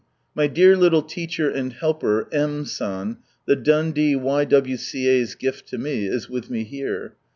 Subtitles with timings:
[0.33, 2.65] —My dear little teacher and helper, M.
[2.65, 7.13] San, the Dundee Y.W.C.A.'s gift to me, is with me here.